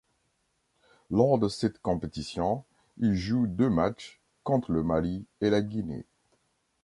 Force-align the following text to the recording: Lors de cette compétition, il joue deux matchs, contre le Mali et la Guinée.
Lors 1.11 1.37
de 1.37 1.47
cette 1.47 1.77
compétition, 1.77 2.63
il 2.97 3.13
joue 3.13 3.45
deux 3.45 3.69
matchs, 3.69 4.19
contre 4.43 4.71
le 4.71 4.81
Mali 4.81 5.27
et 5.41 5.51
la 5.51 5.61
Guinée. 5.61 6.07